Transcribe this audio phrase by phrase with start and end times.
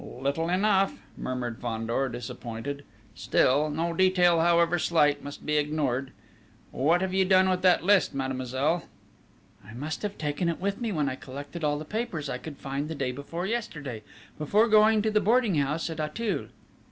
[0.03, 2.83] "Little enough," murmured Fandor, disappointed.
[3.13, 6.09] "Still no detail, however slight, must be ignored!...
[6.71, 8.85] What have you done with that list, mademoiselle?"
[9.63, 12.57] "I must have taken it with me when I collected all the papers I could
[12.57, 14.01] find the day before yesterday,
[14.39, 16.47] before going to the boarding house at Auteuil."